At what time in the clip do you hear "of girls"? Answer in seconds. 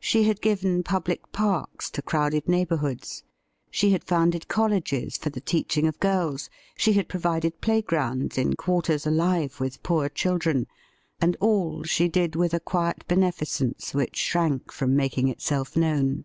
5.86-6.50